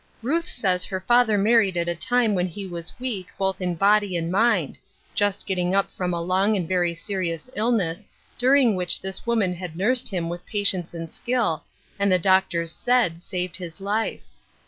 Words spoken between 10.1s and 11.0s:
with patience